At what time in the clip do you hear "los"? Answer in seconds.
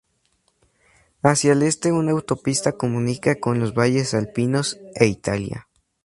3.59-3.75